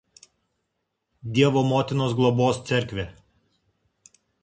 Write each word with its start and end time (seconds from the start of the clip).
Dievo 1.35 1.63
Motinos 1.73 2.17
globos 2.23 2.63
cerkvė. 2.73 3.07